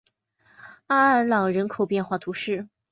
[0.87, 2.67] 阿尔朗人口变化图示